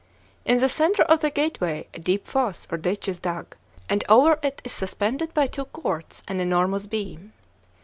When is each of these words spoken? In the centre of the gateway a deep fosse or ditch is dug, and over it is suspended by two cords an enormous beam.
In 0.45 0.57
the 0.57 0.67
centre 0.67 1.03
of 1.03 1.19
the 1.19 1.29
gateway 1.29 1.87
a 1.93 1.99
deep 1.99 2.27
fosse 2.27 2.65
or 2.71 2.79
ditch 2.79 3.07
is 3.07 3.19
dug, 3.19 3.55
and 3.87 4.03
over 4.09 4.39
it 4.41 4.59
is 4.65 4.71
suspended 4.71 5.31
by 5.35 5.45
two 5.45 5.65
cords 5.65 6.23
an 6.27 6.39
enormous 6.39 6.87
beam. 6.87 7.33